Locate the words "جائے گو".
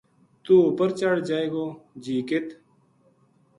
1.29-1.65